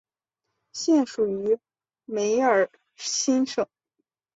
[0.71, 1.59] 现属于
[2.05, 3.67] 梅尔辛省。